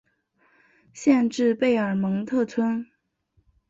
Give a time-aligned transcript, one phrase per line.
[0.93, 2.87] 县治贝尔蒙特村。